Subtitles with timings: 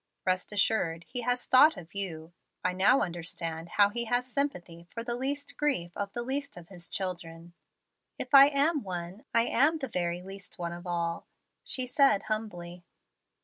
[0.25, 2.33] "Rest assured He has thought of you.
[2.63, 6.69] I now understand how He has sympathy for the least grief of the least of
[6.69, 7.53] His children."
[8.17, 11.27] "If I am one, I am the very least one of all,"
[11.63, 12.83] she said humbly.